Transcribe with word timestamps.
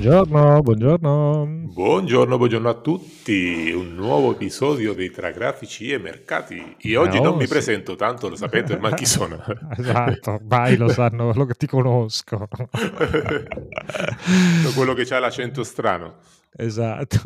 Buongiorno, 0.00 0.62
buongiorno. 0.62 1.46
Buongiorno, 1.74 2.38
buongiorno 2.38 2.68
a 2.70 2.74
tutti. 2.80 3.70
Un 3.70 3.94
nuovo 3.94 4.32
episodio 4.32 4.94
di 4.94 5.10
Tra 5.10 5.30
grafici 5.30 5.92
e 5.92 5.98
mercati. 5.98 6.76
E 6.80 6.96
oggi 6.96 7.18
Oh, 7.18 7.22
non 7.22 7.36
mi 7.36 7.42
sì. 7.42 7.48
presento 7.50 7.96
tanto, 7.96 8.30
lo 8.30 8.36
sapete 8.36 8.72
ormai 8.72 8.94
chi 8.94 9.04
sono. 9.04 9.38
Esatto, 9.76 10.30
ormai 10.30 10.78
lo 10.78 10.88
sanno, 10.88 11.34
lo, 11.34 11.46
ti 11.48 11.66
conosco. 11.66 12.48
Quello 14.74 14.94
che 14.94 15.14
ha 15.14 15.18
l'accento 15.18 15.62
strano. 15.64 16.14
Esatto. 16.56 17.18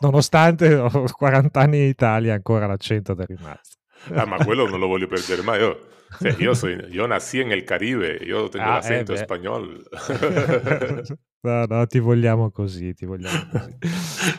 Nonostante 0.00 0.74
ho 0.74 1.04
40 1.08 1.60
anni 1.60 1.78
in 1.78 1.86
Italia, 1.86 2.34
ancora 2.34 2.66
l'accento 2.66 3.16
è 3.16 3.24
rimasto. 3.24 3.76
Ah, 4.14 4.26
ma 4.26 4.36
quello 4.44 4.66
non 4.66 4.80
lo 4.80 4.88
voglio 4.88 5.06
perdere 5.06 5.42
mai. 5.42 5.60
Io, 5.60 5.78
cioè, 6.18 6.34
io, 6.38 6.54
soy, 6.54 6.88
yo 6.88 7.06
nací 7.06 7.38
en 7.38 7.52
el 7.52 7.62
Caribe, 7.62 8.18
io 8.20 8.48
tengo 8.48 8.68
Ah, 8.68 8.72
l'accento 8.74 9.12
eh 9.12 9.18
spagnolo. 9.18 9.78
No, 11.42 11.64
no, 11.66 11.86
ti 11.86 11.98
vogliamo 11.98 12.50
così, 12.50 12.92
ti 12.94 13.06
vogliamo 13.06 13.48
così. 13.50 13.76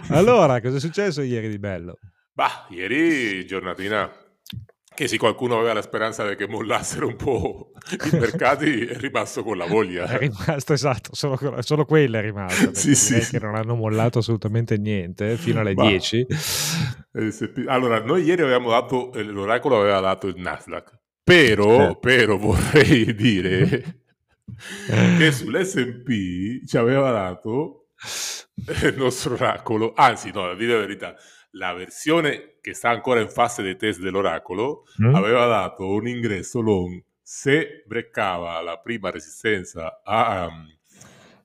Allora, 0.10 0.62
cosa 0.62 0.78
è 0.78 0.80
successo 0.80 1.22
ieri 1.22 1.50
di 1.50 1.58
bello? 1.58 1.98
Bah, 2.34 2.68
ieri 2.70 3.46
giornatina 3.46 4.10
che 4.94 5.08
se 5.08 5.18
qualcuno 5.18 5.58
aveva 5.58 5.74
la 5.74 5.82
speranza 5.82 6.36
che 6.36 6.48
mollassero 6.48 7.08
un 7.08 7.16
po' 7.16 7.72
i 7.92 8.16
mercati 8.18 8.82
è 8.86 8.98
rimasto 8.98 9.42
con 9.44 9.58
la 9.58 9.66
voglia. 9.66 10.06
È 10.06 10.18
rimasto 10.20 10.74
esatto, 10.74 11.16
solo, 11.16 11.40
solo 11.62 11.86
quella 11.86 12.20
è 12.20 12.22
rimasta. 12.22 12.74
Sì, 12.74 12.94
sì, 12.94 13.20
sì. 13.22 13.32
che 13.32 13.40
non 13.44 13.56
hanno 13.56 13.74
mollato 13.76 14.20
assolutamente 14.20 14.78
niente 14.78 15.32
eh, 15.32 15.38
fino 15.38 15.62
alle 15.62 15.74
Ma- 15.74 15.88
10. 15.88 16.28
Eh, 17.14 17.34
Allora, 17.66 18.04
noi 18.04 18.24
ieri 18.24 18.44
avevamo 18.44 18.70
dato, 18.70 19.12
eh, 19.14 19.24
l'oracolo 19.24 19.80
aveva 19.80 20.00
dato 20.02 20.28
il 20.28 20.36
Nasdaq, 20.38 21.00
però, 21.24 21.90
Eh. 21.90 21.98
però 22.00 22.38
vorrei 22.38 23.14
dire 23.16 24.01
che 25.18 25.32
sull'S&P 25.32 26.66
ci 26.68 26.78
aveva 26.78 27.12
dato 27.12 27.88
il 28.84 28.96
nostro 28.98 29.34
oracolo, 29.36 29.94
anzi 29.96 30.32
no, 30.32 30.50
a 30.50 30.56
dire 30.56 30.74
la 30.74 30.80
verità, 30.80 31.16
la 31.52 31.74
versione 31.74 32.58
che 32.62 32.74
sta 32.74 32.90
ancora 32.90 33.20
in 33.22 33.30
fase 33.30 33.62
di 33.64 33.76
test 33.76 34.00
dell'oracolo 34.00 34.84
Mm? 35.02 35.16
aveva 35.16 35.46
dato 35.48 35.88
un 35.88 36.08
ingresso 36.08 36.62
long 36.62 37.02
se 37.22 37.84
breccava 37.88 38.60
la 38.62 38.78
prima 38.78 39.10
resistenza 39.10 40.02
a 40.04 40.46
um, 40.48 40.66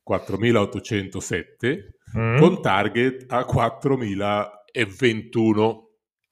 4807 0.02 1.90
Mm? 2.16 2.38
con 2.38 2.62
target 2.62 3.24
a 3.32 3.44
4021 3.44 5.88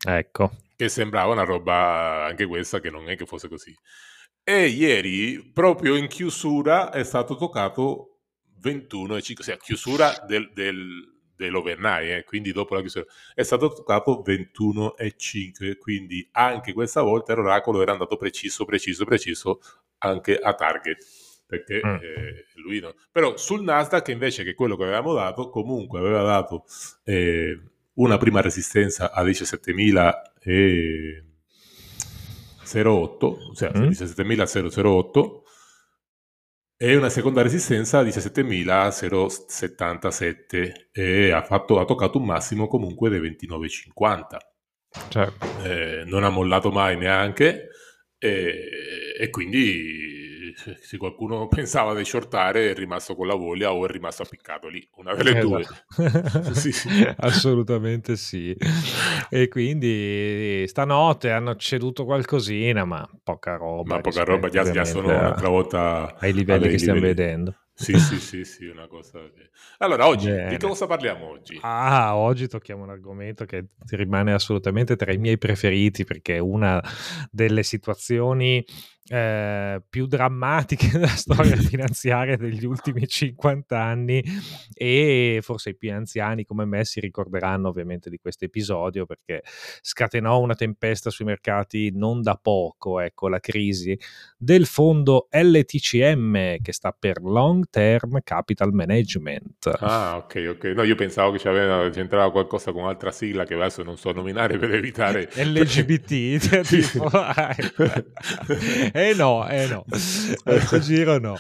Ecco. 0.07 0.51
che 0.77 0.89
sembrava 0.89 1.33
una 1.33 1.43
roba 1.45 2.25
anche 2.27 2.47
questa 2.47 2.79
che 2.81 2.91
non 2.91 3.09
è 3.11 3.17
che 3.17 3.27
fosse 3.27 3.49
così 3.49 3.75
e 4.45 4.67
ieri 4.69 5.43
proprio 5.53 5.97
in 5.97 6.07
chiusura 6.07 6.91
è 6.91 7.03
stato 7.03 7.35
toccato 7.37 8.19
21 8.61 9.17
e 9.17 9.23
5 9.23 9.45
cioè 9.45 9.55
a 9.55 9.59
chiusura 9.59 10.23
del, 10.27 10.51
del- 10.53 11.13
dell'overnight 11.37 12.11
eh, 12.19 12.25
quindi 12.25 12.53
dopo 12.53 12.75
la 12.75 12.81
chiusura 12.81 13.05
è 13.35 13.43
stato 13.43 13.73
toccato 13.73 14.23
21 14.23 14.97
e 14.97 15.15
5 15.17 15.79
quindi 15.79 16.27
anche 16.33 16.73
questa 16.73 17.03
volta 17.03 17.35
l'oracolo 17.35 17.83
era 17.83 17.93
andato 17.93 18.17
preciso 18.17 18.65
preciso 18.65 19.05
preciso 19.05 19.61
anche 19.99 20.37
a 20.39 20.55
target 20.55 20.99
perché 21.47 21.81
Mm. 21.85 21.95
eh, 22.01 22.47
lui 22.55 22.81
no. 22.81 22.95
Però 23.13 23.37
sul 23.37 23.63
Nasdaq 23.63 24.09
invece 24.09 24.45
che 24.45 24.55
quello 24.55 24.77
che 24.77 24.85
avevamo 24.85 25.13
dato, 25.13 25.51
comunque 25.51 25.99
aveva 25.99 26.23
dato 26.23 26.65
eh, 27.05 27.61
una 27.95 28.17
prima 28.17 28.41
resistenza 28.41 29.13
a 29.13 29.23
17.008, 32.65 33.51
ossia 33.51 33.71
Mm. 33.75 33.89
17.008 33.89 35.43
e 36.77 36.97
una 36.97 37.09
seconda 37.09 37.41
resistenza 37.43 38.01
a 38.01 38.03
17.077 38.03 40.73
e 40.93 41.31
ha, 41.31 41.43
fatto, 41.43 41.79
ha 41.79 41.85
toccato 41.85 42.19
un 42.19 42.25
massimo 42.25 42.67
comunque 42.67 43.11
di 43.11 43.21
29,50 43.21 44.37
Cioè, 45.09 45.33
eh, 45.63 46.03
non 46.07 46.25
ha 46.25 46.31
mollato 46.31 46.71
mai 46.71 46.97
neanche 46.97 47.69
e, 48.19 48.71
e 49.19 49.31
quindi 49.31 50.14
se- 50.55 50.97
qualcuno 50.97 51.47
pensava 51.49 51.95
di 51.95 52.05
shortare 52.05 52.71
è 52.71 52.75
rimasto 52.75 53.15
con 53.15 53.27
la 53.27 53.35
voglia 53.35 53.73
o 53.73 53.85
è 53.87 53.91
rimasto 53.91 54.23
appiccato 54.23 54.69
lì, 54.69 54.87
una 54.97 55.15
delle 55.15 55.41
due. 55.41 55.61
Esatto. 55.61 56.53
Sì, 56.55 56.73
sì. 56.73 56.89
Assolutamente 57.17 58.17
sì. 58.17 58.57
E 59.29 59.49
quindi 59.49 60.65
stanotte 60.67 61.31
hanno 61.31 61.57
ceduto 61.57 62.05
qualcosina, 62.05 62.85
ma 62.85 63.09
poca 63.23 63.57
roba. 63.57 63.97
Ma 63.97 64.01
poca 64.01 64.25
roba, 64.25 64.49
già, 64.49 64.71
già 64.71 64.85
sono 64.85 65.09
un'altra 65.09 65.49
volta 65.49 66.17
ai 66.19 66.33
livelli 66.33 66.69
che 66.69 66.79
stiamo 66.79 67.01
livelli. 67.01 67.15
vedendo. 67.15 67.55
Sì, 67.77 67.99
sì, 67.99 68.21
sì, 68.21 68.45
sì, 68.45 68.67
una 68.67 68.87
cosa. 68.87 69.19
Allora, 69.79 70.07
oggi 70.07 70.29
Bene. 70.29 70.49
di 70.51 70.59
cosa 70.59 70.87
parliamo 70.87 71.29
oggi? 71.29 71.59
Ah, 71.61 72.17
oggi 72.17 72.47
tocchiamo 72.47 72.85
un 72.85 72.91
argomento 72.91 73.45
che 73.45 73.67
rimane 73.91 74.33
assolutamente 74.33 74.95
tra 74.95 75.13
i 75.13 75.19
miei 75.19 75.39
preferiti 75.39 76.05
perché 76.05 76.37
è 76.37 76.39
una 76.39 76.81
delle 77.33 77.65
situazioni 77.65 78.65
eh, 79.07 79.83
più 79.89 80.07
drammatiche 80.07 80.89
della 80.93 81.07
storia 81.09 81.57
finanziaria 81.57 82.37
degli 82.37 82.65
ultimi 82.65 83.07
50 83.07 83.79
anni 83.79 84.23
e 84.73 85.41
forse 85.43 85.71
i 85.71 85.77
più 85.77 85.93
anziani 85.93 86.45
come 86.45 86.65
me 86.65 86.85
si 86.85 87.01
ricorderanno 87.01 87.69
ovviamente 87.69 88.09
di 88.09 88.19
questo 88.19 88.47
episodio 88.47 89.05
perché 89.05 89.43
scatenò 89.81 90.41
una 90.41 90.55
tempesta 90.55 91.11
sui 91.11 91.27
mercati 91.27 91.91
non 91.93 92.23
da 92.23 92.39
poco, 92.41 93.01
ecco 93.01 93.29
la 93.29 93.41
crisi 93.41 93.99
del 94.37 94.67
fondo 94.67 95.29
LTCM 95.31 96.59
che 96.63 96.73
sta 96.73 96.95
per 96.99 97.21
Long 97.23 97.65
Term 97.69 98.21
Capital 98.23 98.73
Management. 98.73 99.77
Ah, 99.81 100.17
ok, 100.17 100.47
ok. 100.57 100.65
No, 100.77 100.83
io 100.83 100.95
pensavo 100.95 101.33
che 101.33 101.39
c'entrava 101.39 102.31
qualcosa 102.31 102.73
con 102.73 102.87
altra 102.87 103.11
sigla 103.11 103.45
che 103.45 103.55
adesso 103.55 103.83
non 103.83 103.97
so 103.97 104.13
nominare 104.13 104.59
per 104.59 104.73
evitare... 104.73 105.29
LGBT, 105.35 106.63
tipo, 106.67 107.11
eh 108.97 109.13
no, 109.13 109.49
eh 109.49 109.67
no, 109.67 109.85
questo 110.45 110.79
giro 110.79 111.19
no. 111.19 111.37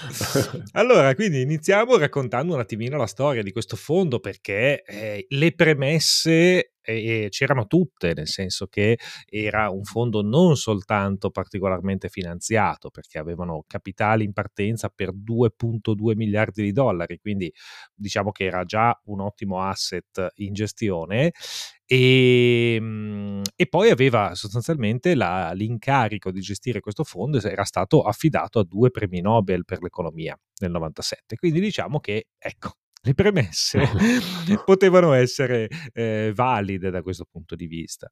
Allora, 0.72 1.14
quindi 1.14 1.40
iniziamo 1.40 1.96
raccontando 1.96 2.54
un 2.54 2.58
attimino 2.58 2.96
la 2.96 3.06
storia 3.06 3.44
di 3.44 3.52
questo 3.52 3.76
fondo 3.76 4.18
perché 4.18 4.82
eh, 4.82 5.24
le 5.28 5.54
premesse 5.54 6.73
eh, 6.84 7.28
c'erano 7.30 7.66
tutte, 7.66 8.12
nel 8.14 8.28
senso 8.28 8.66
che 8.66 8.98
era 9.26 9.70
un 9.70 9.84
fondo 9.84 10.22
non 10.22 10.56
soltanto 10.56 11.30
particolarmente 11.30 12.08
finanziato, 12.08 12.90
perché 12.90 13.18
avevano 13.18 13.64
capitali 13.66 14.24
in 14.24 14.32
partenza 14.32 14.88
per 14.94 15.12
2.2 15.14 16.14
miliardi 16.14 16.62
di 16.62 16.72
dollari, 16.72 17.18
quindi 17.18 17.52
diciamo 17.94 18.30
che 18.32 18.44
era 18.44 18.64
già 18.64 18.98
un 19.06 19.20
ottimo 19.20 19.60
asset 19.62 20.28
in 20.36 20.52
gestione 20.52 21.32
e, 21.86 22.78
mm, 22.80 23.42
e 23.56 23.66
poi 23.66 23.90
aveva 23.90 24.34
sostanzialmente 24.34 25.14
la- 25.14 25.52
l'incarico 25.52 26.30
di 26.30 26.40
gestire 26.40 26.80
questo 26.80 27.04
fondo 27.04 27.38
era 27.40 27.64
stato 27.64 28.02
affidato 28.02 28.58
a 28.60 28.64
due 28.64 28.90
premi 28.90 29.20
Nobel 29.20 29.64
per 29.64 29.82
l'economia 29.82 30.38
nel 30.60 30.70
97. 30.70 31.36
Quindi 31.36 31.60
diciamo 31.60 32.00
che, 32.00 32.28
ecco, 32.38 32.76
le 33.04 33.14
premesse 33.14 33.80
potevano 34.64 35.12
essere 35.12 35.68
eh, 35.92 36.32
valide 36.34 36.90
da 36.90 37.02
questo 37.02 37.26
punto 37.30 37.54
di 37.54 37.66
vista, 37.66 38.10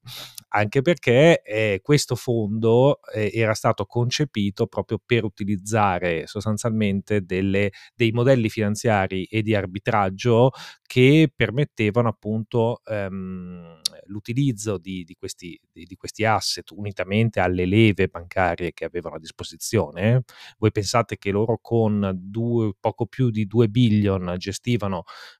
anche 0.48 0.82
perché 0.82 1.42
eh, 1.42 1.80
questo 1.82 2.14
fondo 2.14 3.00
eh, 3.14 3.30
era 3.32 3.54
stato 3.54 3.86
concepito 3.86 4.66
proprio 4.66 5.00
per 5.04 5.24
utilizzare 5.24 6.26
sostanzialmente 6.26 7.22
delle, 7.22 7.70
dei 7.94 8.12
modelli 8.12 8.50
finanziari 8.50 9.24
e 9.24 9.40
di 9.42 9.54
arbitraggio 9.54 10.50
che 10.82 11.32
permettevano 11.34 12.08
appunto 12.08 12.82
ehm, 12.84 13.80
l'utilizzo 14.08 14.76
di, 14.76 15.04
di 15.04 15.14
questi, 15.14 15.58
di, 15.72 15.84
di 15.84 15.96
questi 15.96 16.26
asset 16.26 16.70
unitamente 16.72 17.40
alle 17.40 17.64
leve 17.64 18.08
bancarie 18.08 18.74
che 18.74 18.84
avevano 18.84 19.16
a 19.16 19.18
disposizione. 19.18 20.24
Voi 20.58 20.70
pensate 20.70 21.16
che 21.16 21.30
loro 21.30 21.58
con 21.62 22.12
due, 22.14 22.74
poco 22.78 23.06
più 23.06 23.30
di 23.30 23.46
2 23.46 23.68
billion 23.68 24.34
gestivano 24.36 24.81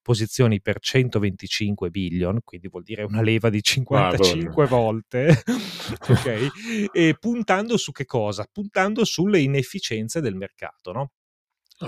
posizioni 0.02 0.60
per 0.60 0.78
125 0.80 1.90
billion, 1.90 2.40
quindi 2.42 2.68
vuol 2.68 2.82
dire 2.82 3.02
una 3.02 3.22
leva 3.22 3.50
di 3.50 3.62
55 3.62 4.66
volte, 4.66 5.42
ok? 6.08 6.90
E 6.92 7.16
puntando 7.18 7.76
su 7.76 7.92
che 7.92 8.04
cosa? 8.04 8.46
Puntando 8.50 9.04
sulle 9.04 9.40
inefficienze 9.40 10.20
del 10.20 10.34
mercato, 10.34 10.92
no? 10.92 11.12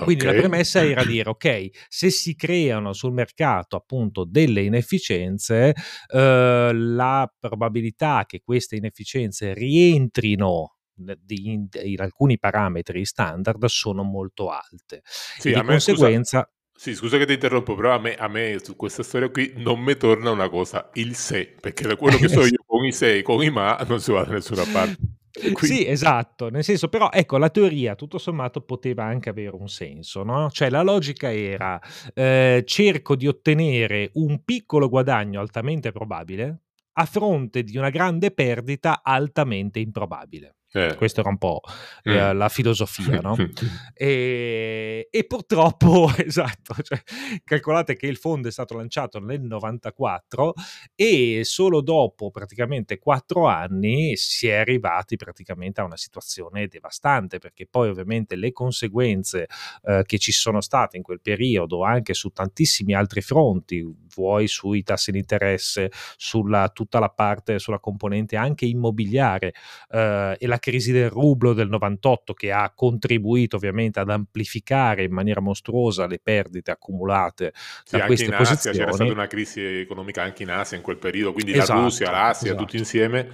Quindi 0.02 0.26
Ok. 0.26 0.32
la 0.32 0.38
premessa 0.40 0.84
era 0.84 1.04
dire, 1.06 1.30
ok, 1.30 1.68
se 1.88 2.10
si 2.10 2.34
creano 2.34 2.92
sul 2.92 3.12
mercato 3.12 3.76
appunto 3.76 4.24
delle 4.24 4.62
inefficienze, 4.62 5.74
eh, 6.12 6.70
la 6.72 7.32
probabilità 7.38 8.24
che 8.26 8.40
queste 8.42 8.76
inefficienze 8.76 9.54
rientrino 9.54 10.78
in, 10.96 11.68
in 11.82 12.00
alcuni 12.00 12.38
parametri 12.38 13.04
standard 13.04 13.64
sono 13.66 14.02
molto 14.02 14.50
alte. 14.50 15.02
Sì, 15.04 15.48
e 15.48 15.52
di 15.52 15.58
a 15.58 15.62
me, 15.62 15.78
scusa, 15.78 15.92
conseguenza... 15.92 16.48
sì, 16.76 16.94
scusa 16.94 17.18
che 17.18 17.26
ti 17.26 17.34
interrompo, 17.34 17.74
però 17.74 17.94
a 17.94 17.98
me, 17.98 18.14
a 18.14 18.28
me 18.28 18.58
su 18.62 18.74
questa 18.76 19.02
storia 19.02 19.30
qui 19.30 19.52
non 19.56 19.80
mi 19.80 19.96
torna 19.96 20.30
una 20.30 20.48
cosa, 20.48 20.90
il 20.94 21.14
se, 21.14 21.54
perché 21.60 21.86
da 21.86 21.96
quello 21.96 22.16
che 22.16 22.28
so 22.28 22.44
io 22.44 22.64
con 22.66 22.84
i 22.84 22.92
se 22.92 23.18
e 23.18 23.22
con 23.22 23.42
i 23.42 23.50
ma 23.50 23.76
non 23.88 24.00
si 24.00 24.12
va 24.12 24.24
da 24.24 24.32
nessuna 24.32 24.64
parte. 24.72 24.96
Quindi... 25.34 25.66
Sì, 25.66 25.86
esatto, 25.88 26.48
nel 26.48 26.62
senso 26.62 26.88
però 26.88 27.10
ecco 27.10 27.38
la 27.38 27.50
teoria 27.50 27.96
tutto 27.96 28.18
sommato 28.18 28.60
poteva 28.60 29.04
anche 29.04 29.30
avere 29.30 29.56
un 29.56 29.68
senso, 29.68 30.22
no? 30.22 30.48
Cioè 30.50 30.70
la 30.70 30.82
logica 30.82 31.32
era 31.32 31.80
eh, 32.14 32.62
cerco 32.64 33.16
di 33.16 33.26
ottenere 33.26 34.10
un 34.14 34.44
piccolo 34.44 34.88
guadagno 34.88 35.40
altamente 35.40 35.90
probabile 35.90 36.60
a 36.96 37.04
fronte 37.06 37.64
di 37.64 37.76
una 37.76 37.90
grande 37.90 38.30
perdita 38.30 39.00
altamente 39.02 39.80
improbabile. 39.80 40.56
Eh. 40.76 40.96
Questa 40.96 41.20
era 41.20 41.28
un 41.28 41.38
po' 41.38 41.60
eh, 42.02 42.32
mm. 42.32 42.36
la 42.36 42.48
filosofia, 42.48 43.20
no? 43.20 43.36
e, 43.94 45.06
e, 45.08 45.24
purtroppo, 45.24 46.10
esatto, 46.18 46.74
cioè, 46.82 47.00
calcolate 47.44 47.94
che 47.94 48.08
il 48.08 48.16
fondo 48.16 48.48
è 48.48 48.50
stato 48.50 48.76
lanciato 48.76 49.20
nel 49.20 49.40
94 49.40 50.52
e 50.96 51.42
solo 51.44 51.80
dopo 51.80 52.32
praticamente 52.32 52.98
quattro 52.98 53.46
anni 53.46 54.16
si 54.16 54.48
è 54.48 54.54
arrivati 54.54 55.14
praticamente 55.14 55.80
a 55.80 55.84
una 55.84 55.96
situazione 55.96 56.66
devastante, 56.66 57.38
perché 57.38 57.68
poi 57.70 57.90
ovviamente 57.90 58.34
le 58.34 58.50
conseguenze 58.50 59.46
eh, 59.84 60.02
che 60.04 60.18
ci 60.18 60.32
sono 60.32 60.60
state 60.60 60.96
in 60.96 61.04
quel 61.04 61.20
periodo, 61.20 61.84
anche 61.84 62.14
su 62.14 62.30
tantissimi 62.30 62.94
altri 62.94 63.20
fronti, 63.20 63.86
vuoi 64.12 64.48
sui 64.48 64.82
tassi 64.82 65.12
di 65.12 65.18
interesse, 65.18 65.92
sulla 66.16 66.68
tutta 66.68 66.98
la 66.98 67.10
parte, 67.10 67.60
sulla 67.60 67.78
componente 67.78 68.34
anche 68.34 68.64
immobiliare 68.64 69.52
eh, 69.90 70.36
e 70.36 70.46
la 70.48 70.58
crisi 70.64 70.92
del 70.92 71.10
rublo 71.10 71.52
del 71.52 71.68
98 71.68 72.32
che 72.32 72.50
ha 72.50 72.72
contribuito 72.74 73.56
ovviamente 73.56 74.00
ad 74.00 74.08
amplificare 74.08 75.04
in 75.04 75.12
maniera 75.12 75.42
mostruosa 75.42 76.06
le 76.06 76.18
perdite 76.18 76.70
accumulate 76.70 77.52
sì, 77.84 77.98
da 77.98 78.06
queste 78.06 78.24
in 78.24 78.32
Asia 78.32 78.72
c'era 78.72 78.92
stata 78.92 79.12
una 79.12 79.26
crisi 79.26 79.60
economica 79.60 80.22
anche 80.22 80.42
in 80.42 80.48
Asia 80.48 80.78
in 80.78 80.82
quel 80.82 80.96
periodo, 80.96 81.34
quindi 81.34 81.52
esatto, 81.52 81.74
la 81.74 81.80
Russia, 81.80 82.10
l'Asia, 82.10 82.46
esatto. 82.48 82.62
tutti 82.62 82.78
insieme 82.78 83.28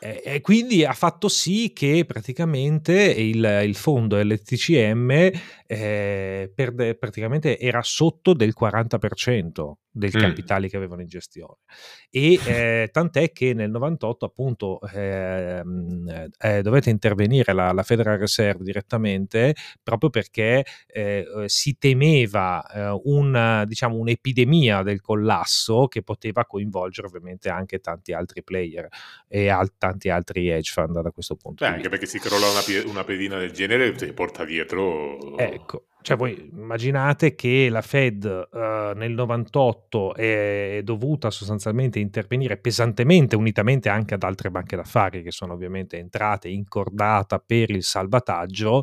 e 0.00 0.40
quindi 0.40 0.82
ha 0.86 0.94
fatto 0.94 1.28
sì 1.28 1.74
che 1.74 2.06
praticamente 2.06 2.94
il, 2.94 3.62
il 3.66 3.74
fondo 3.74 4.16
LTCM 4.16 5.30
eh, 5.72 6.50
per, 6.52 6.96
praticamente 6.98 7.56
era 7.56 7.80
sotto 7.80 8.34
del 8.34 8.54
40% 8.58 9.74
del 9.92 10.12
mm. 10.16 10.20
capitale 10.20 10.68
che 10.68 10.76
avevano 10.76 11.02
in 11.02 11.08
gestione 11.08 11.58
e 12.10 12.38
eh, 12.44 12.88
tant'è 12.92 13.32
che 13.32 13.54
nel 13.54 13.70
98 13.70 14.24
appunto 14.24 14.80
eh, 14.92 15.62
eh, 16.38 16.62
dovete 16.62 16.90
intervenire 16.90 17.52
la, 17.52 17.72
la, 17.72 17.82
Federal 17.82 18.18
Reserve 18.18 18.62
direttamente 18.62 19.54
proprio 19.82 20.10
perché 20.10 20.64
eh, 20.86 21.24
si 21.46 21.76
temeva 21.78 22.64
eh, 22.66 23.00
un, 23.04 23.64
diciamo, 23.66 23.96
un'epidemia 23.96 24.82
del 24.82 25.00
collasso 25.00 25.86
che 25.86 26.02
poteva 26.02 26.46
coinvolgere 26.46 27.08
ovviamente 27.08 27.48
anche 27.48 27.80
tanti 27.80 28.12
altri 28.12 28.44
player 28.44 28.88
e 29.26 29.48
al, 29.48 29.72
tanti 29.76 30.08
altri 30.08 30.48
hedge 30.48 30.72
fund 30.72 31.00
da 31.00 31.10
questo 31.10 31.34
punto 31.36 31.64
Beh, 31.64 31.72
anche 31.72 31.88
perché 31.88 32.06
si 32.06 32.18
crolla 32.18 32.46
una, 32.48 32.90
una 32.90 33.04
pedina 33.04 33.38
del 33.38 33.50
genere 33.52 33.92
ti 33.92 34.12
porta 34.12 34.44
dietro 34.44 35.36
ecco. 35.60 35.84
Cioè 36.02 36.16
voi 36.16 36.48
immaginate 36.54 37.34
che 37.34 37.68
la 37.68 37.82
Fed 37.82 38.24
uh, 38.24 38.58
nel 38.96 39.12
98 39.12 40.14
è 40.14 40.80
dovuta 40.82 41.30
sostanzialmente 41.30 41.98
intervenire 41.98 42.56
pesantemente, 42.56 43.36
unitamente 43.36 43.90
anche 43.90 44.14
ad 44.14 44.22
altre 44.22 44.50
banche 44.50 44.76
d'affari 44.76 45.22
che 45.22 45.30
sono 45.30 45.52
ovviamente 45.52 45.98
entrate 45.98 46.48
in 46.48 46.66
cordata 46.66 47.38
per 47.38 47.70
il 47.70 47.82
salvataggio, 47.82 48.82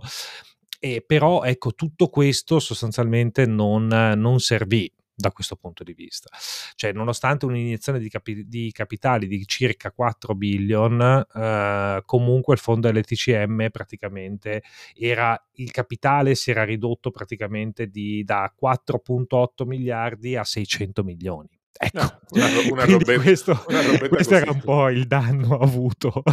e 0.80 1.04
però 1.06 1.44
ecco 1.44 1.74
tutto 1.74 2.08
questo 2.10 2.60
sostanzialmente 2.60 3.48
non, 3.48 3.88
non 3.88 4.40
servì 4.40 4.92
da 5.18 5.32
questo 5.32 5.56
punto 5.56 5.84
di 5.84 5.94
vista. 5.94 6.30
Cioè, 6.76 6.94
nonostante 6.94 7.46
un'iniezione 7.46 7.98
di, 7.98 8.08
capi- 8.08 8.48
di 8.48 8.72
capitali 8.72 9.28
di 9.28 9.44
circa 9.48 9.92
4 9.92 10.36
billion, 10.36 11.26
eh, 11.34 12.02
comunque 12.06 12.54
il 12.54 12.60
fondo 12.60 12.90
LTCM 12.92 13.70
praticamente 13.72 14.62
era 14.96 15.40
il 15.54 15.72
capitale 15.72 16.36
si 16.36 16.52
era 16.52 16.64
ridotto 16.64 17.10
praticamente 17.10 17.88
di, 17.88 18.24
da 18.24 18.54
4.8 18.62 19.66
miliardi 19.66 20.36
a 20.36 20.44
600 20.44 21.04
milioni. 21.04 21.50
Ecco, 21.80 22.00
no, 22.00 22.20
una, 22.32 22.48
una 22.72 22.86
robetta, 22.86 23.22
questo, 23.22 23.66
una 23.68 24.08
questo 24.10 24.36
era 24.36 24.50
un 24.50 24.62
po' 24.62 24.90
il 24.90 25.06
danno 25.06 25.58
avuto 25.62 26.24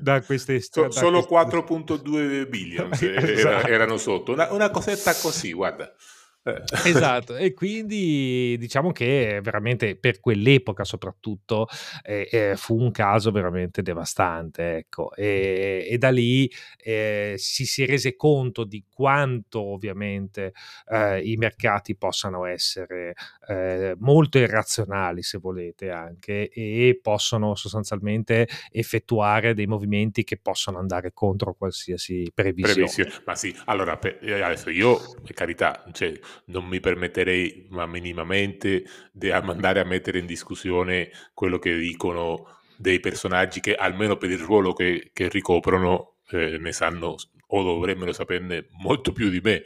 da 0.00 0.22
queste 0.22 0.60
so, 0.60 0.88
Solo 0.90 1.26
4.2 1.28 2.48
billion 2.48 2.90
esatto. 2.94 3.66
erano 3.66 3.96
sotto, 3.96 4.32
una, 4.32 4.52
una 4.52 4.70
cosetta 4.70 5.14
così, 5.14 5.52
guarda. 5.52 5.92
Esatto, 6.84 7.36
e 7.36 7.54
quindi 7.54 8.56
diciamo 8.58 8.92
che 8.92 9.40
veramente 9.42 9.96
per 9.96 10.20
quell'epoca 10.20 10.84
soprattutto 10.84 11.66
eh, 12.02 12.28
eh, 12.30 12.56
fu 12.56 12.80
un 12.80 12.90
caso 12.90 13.30
veramente 13.30 13.82
devastante, 13.82 14.76
ecco, 14.76 15.14
e, 15.14 15.86
e 15.88 15.98
da 15.98 16.10
lì 16.10 16.50
eh, 16.76 17.34
si, 17.36 17.66
si 17.66 17.84
rese 17.84 18.16
conto 18.16 18.64
di 18.64 18.84
quanto 18.92 19.60
ovviamente 19.60 20.52
eh, 20.90 21.20
i 21.20 21.36
mercati 21.36 21.96
possano 21.96 22.44
essere 22.44 23.14
eh, 23.48 23.94
molto 23.98 24.38
irrazionali, 24.38 25.22
se 25.22 25.38
volete, 25.38 25.90
anche, 25.90 26.48
e 26.48 26.98
possono 27.00 27.54
sostanzialmente 27.54 28.48
effettuare 28.70 29.54
dei 29.54 29.66
movimenti 29.66 30.24
che 30.24 30.36
possono 30.36 30.78
andare 30.78 31.12
contro 31.12 31.54
qualsiasi 31.54 32.30
previsione. 32.34 32.86
previsione. 32.86 33.22
Ma 33.24 33.34
sì, 33.34 33.54
allora, 33.66 33.96
per, 33.96 34.18
eh, 34.22 34.40
adesso 34.40 34.70
io, 34.70 34.98
per 35.22 35.32
carità, 35.32 35.84
cioè, 35.92 36.12
non 36.46 36.64
mi 36.66 36.80
permetterei 36.80 37.66
ma 37.70 37.86
minimamente 37.86 38.84
di 39.12 39.30
andare 39.30 39.80
a 39.80 39.84
mettere 39.84 40.18
in 40.18 40.26
discussione 40.26 41.10
quello 41.34 41.58
che 41.58 41.76
dicono 41.76 42.58
dei 42.76 43.00
personaggi 43.00 43.60
che 43.60 43.74
almeno 43.74 44.16
per 44.16 44.30
il 44.30 44.38
ruolo 44.38 44.72
che, 44.72 45.10
che 45.12 45.28
ricoprono 45.28 46.16
eh, 46.30 46.58
ne 46.58 46.72
sanno 46.72 47.16
o 47.50 47.62
dovrebbero 47.62 48.12
saperne 48.12 48.68
molto 48.82 49.12
più 49.12 49.28
di 49.30 49.40
me 49.42 49.62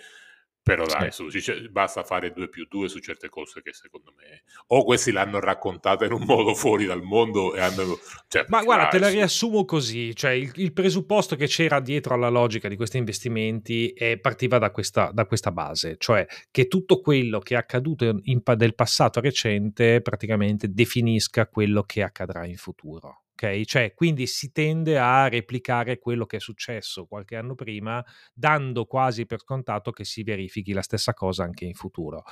però 0.62 0.84
dai, 0.86 1.10
su, 1.10 1.28
basta 1.70 2.04
fare 2.04 2.32
2 2.32 2.48
più 2.48 2.66
2 2.68 2.88
su 2.88 3.00
certe 3.00 3.28
cose 3.28 3.62
che 3.62 3.72
secondo 3.72 4.14
me 4.16 4.44
o 4.68 4.84
questi 4.84 5.10
l'hanno 5.10 5.40
raccontata 5.40 6.04
in 6.04 6.12
un 6.12 6.22
modo 6.24 6.54
fuori 6.54 6.84
dal 6.86 7.02
mondo 7.02 7.54
e 7.54 7.60
hanno... 7.60 7.98
Cioè, 8.28 8.44
Ma 8.48 8.62
guarda, 8.62 8.86
te 8.88 8.98
la 8.98 9.08
riassumo 9.08 9.64
così, 9.64 10.14
cioè 10.14 10.30
il, 10.30 10.52
il, 10.54 10.72
presupposto 10.72 11.34
che 11.34 11.46
c'era 11.46 11.80
dietro 11.80 12.14
alla 12.14 12.28
logica 12.28 12.68
di 12.68 12.76
questi 12.76 12.96
investimenti 12.96 13.90
è, 13.90 14.18
partiva 14.18 14.58
da 14.58 14.70
questa, 14.70 15.10
da 15.12 15.26
questa, 15.26 15.50
base, 15.50 15.96
cioè 15.98 16.24
che 16.50 16.68
tutto 16.68 17.00
quello 17.00 17.40
che 17.40 17.54
è 17.54 17.58
accaduto 17.58 18.20
in, 18.22 18.40
del 18.56 18.74
passato 18.74 19.20
recente 19.20 20.00
praticamente 20.00 20.72
definisca 20.72 21.46
quello 21.48 21.82
che 21.82 22.02
accadrà 22.02 22.46
in 22.46 22.56
futuro 22.56 23.22
ok? 23.42 23.64
Cioè, 23.64 23.92
quindi 23.94 24.26
si 24.26 24.52
tende 24.52 24.98
a 24.98 25.28
replicare 25.28 25.98
quello 25.98 26.26
che 26.26 26.36
è 26.36 26.40
successo 26.40 27.06
qualche 27.06 27.36
anno 27.36 27.54
prima, 27.54 28.04
dando 28.32 28.84
quasi 28.84 29.26
per 29.26 29.40
scontato 29.40 29.90
che 29.90 30.04
si 30.04 30.22
verifichi 30.22 30.72
la 30.72 30.82
stessa 30.82 31.12
cosa 31.12 31.42
anche 31.42 31.64
in 31.64 31.74
futuro. 31.74 32.24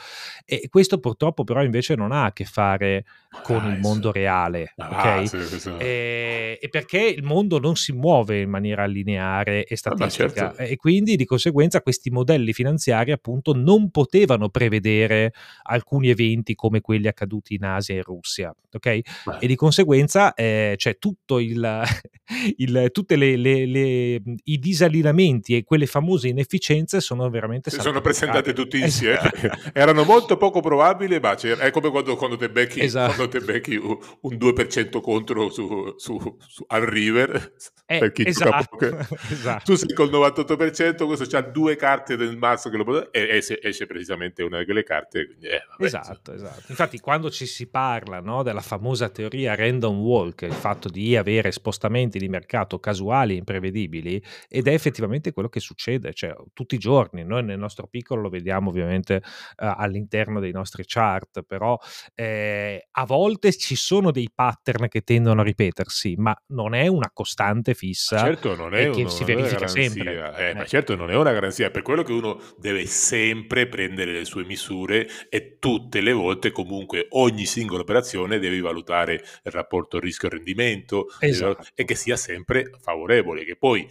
E 0.45 0.69
questo 0.69 1.01
purtroppo 1.01 1.45
però 1.45 1.63
invece 1.63 1.97
non 1.97 2.13
ha 2.13 2.27
a 2.27 2.33
che 2.33 2.45
fare 2.45 3.05
con 3.43 3.59
ah, 3.59 3.73
il 3.73 3.81
mondo 3.81 4.13
reale, 4.13 4.73
ah, 4.77 5.21
ok? 5.21 5.29
Sì, 5.29 5.43
sì, 5.43 5.61
sì. 5.61 5.73
E, 5.79 6.59
e, 6.61 6.69
perché 6.69 7.01
il 7.01 7.23
mondo 7.23 7.59
non 7.59 7.77
si 7.77 7.93
muove 7.93 8.41
in 8.41 8.51
maniera 8.51 8.85
lineare 8.87 9.65
e 9.65 9.77
statistica 9.77 10.53
certo. 10.53 10.63
e 10.63 10.77
quindi 10.77 11.17
di 11.17 11.25
conseguenza 11.25 11.81
questi 11.81 12.11
modelli 12.11 12.53
finanziari 12.53 13.13
appunto 13.13 13.53
non 13.55 13.91
potevano 13.91 14.49
prevedere 14.49 15.33
alcuni 15.63 16.11
eventi 16.11 16.55
come 16.55 16.81
quelli 16.81 17.09
accaduti 17.09 17.55
in 17.55 17.65
Asia 17.65 17.95
e 17.95 17.99
in 17.99 18.05
Russia, 18.05 18.55
ok? 18.73 19.01
Beh. 19.25 19.39
E 19.41 19.47
di 19.47 19.57
conseguenza 19.57 20.35
eh, 20.35 20.75
c'è 20.77 20.99
tutto 21.01 21.41
il, 21.41 21.83
il 22.59 22.91
tutte 22.93 23.17
le, 23.17 23.35
le, 23.35 23.67
le, 23.67 24.23
i 24.45 24.59
disallineamenti 24.61 25.57
e 25.57 25.65
quelle 25.65 25.87
famose 25.87 26.29
inefficienze 26.29 27.01
sono 27.01 27.29
veramente 27.29 27.71
si 27.71 27.81
sono 27.81 28.01
presentate 28.01 28.53
tutti 28.53 28.79
insieme 28.79 29.33
esatto. 29.33 29.71
erano 29.75 30.05
molto 30.05 30.37
poco 30.37 30.61
probabili 30.61 31.19
ma 31.19 31.35
è 31.35 31.71
come 31.71 31.91
quando, 31.91 32.15
quando 32.15 32.37
te 32.37 32.51
becchi, 32.51 32.81
esatto. 32.81 33.15
quando 33.15 33.39
te 33.39 33.41
becchi 33.45 33.75
un, 33.75 33.99
un 34.21 34.35
2% 34.35 35.01
contro 35.01 35.49
su, 35.49 35.95
su, 35.97 36.37
su, 36.47 36.65
al 36.69 36.83
River 36.83 37.55
eh, 37.87 38.13
esatto, 38.15 38.79
esatto. 39.31 39.65
tu 39.65 39.75
sei 39.75 39.93
col 39.95 40.11
98% 40.11 41.07
questo 41.07 41.37
ha 41.37 41.41
due 41.41 41.77
carte 41.77 42.17
del 42.17 42.37
mazzo 42.37 42.69
che 42.69 42.77
lo 42.77 42.85
può 42.85 42.99
e 43.11 43.37
esce, 43.37 43.61
esce 43.61 43.87
precisamente 43.87 44.43
una 44.43 44.59
di 44.59 44.67
quelle 44.67 44.85
carte 44.85 45.27
quindi, 45.27 45.47
eh, 45.47 45.65
vabbè, 45.71 45.85
esatto, 45.85 46.35
esatto 46.35 46.65
infatti 46.69 47.01
quando 47.01 47.31
ci 47.31 47.47
si 47.47 47.69
parla 47.69 48.21
no, 48.21 48.43
della 48.43 48.61
famosa 48.61 49.09
teoria 49.09 49.55
random 49.55 49.99
walk 49.99 50.43
il 50.43 50.53
fatto 50.53 50.90
di 50.91 51.17
avere 51.17 51.53
spostamenti 51.53 52.19
di 52.19 52.29
mercato 52.29 52.79
casuali 52.79 53.35
e 53.35 53.39
imprevedibili 53.39 54.23
ed 54.49 54.67
è 54.67 54.73
effettivamente 54.73 55.33
quello 55.33 55.49
che 55.49 55.61
succede, 55.61 56.13
cioè 56.13 56.35
tutti 56.53 56.75
i 56.75 56.79
giorni, 56.79 57.25
noi 57.25 57.45
nel 57.45 57.59
nostro 57.59 57.87
piccolo 57.87 58.23
lo 58.23 58.29
vediamo 58.29 58.71
ovviamente 58.71 59.17
eh, 59.17 59.23
all'interno 59.57 60.41
dei 60.41 60.53
nostri 60.53 60.85
chart, 60.87 61.43
però 61.43 61.79
eh, 62.15 62.89
a 62.91 63.05
volte 63.05 63.53
ci 63.53 63.77
sono 63.77 64.11
dei 64.11 64.31
pattern 64.35 64.89
che 64.89 65.03
tendono 65.03 65.41
a 65.41 65.45
ripetersi, 65.45 66.15
ma 66.17 66.37
non 66.49 66.75
è 66.75 66.87
una 66.87 67.11
costante 67.13 67.75
fissa 67.75 68.19
certo 68.19 68.55
non 68.55 68.75
è, 68.75 68.91
che 68.91 69.03
non, 69.03 69.11
si 69.11 69.25
verifica 69.25 69.67
sempre. 69.67 70.35
Eh, 70.37 70.55
ma 70.55 70.63
eh. 70.63 70.67
certo 70.67 70.97
non 70.97 71.11
è 71.11 71.17
una 71.17 71.33
garanzia, 71.33 71.71
per 71.71 71.83
quello 71.83 72.03
che 72.03 72.13
uno 72.13 72.41
deve 72.59 72.87
sempre 72.87 73.67
prendere 73.67 74.13
le 74.13 74.25
sue 74.25 74.45
misure 74.45 75.09
e 75.29 75.59
tutte 75.59 76.01
le 76.01 76.13
volte 76.13 76.51
comunque 76.51 77.07
ogni 77.11 77.45
singola 77.45 77.83
operazione 77.83 78.39
devi 78.39 78.61
valutare 78.61 79.15
il 79.15 79.53
rapporto 79.53 79.99
rischio-rendimento 79.99 80.70
rendimento 80.71 81.07
Esatto. 81.19 81.67
e 81.75 81.85
che 81.85 81.95
sia 81.95 82.17
sempre 82.17 82.71
favorevole, 82.81 83.45
che 83.45 83.57
poi 83.57 83.89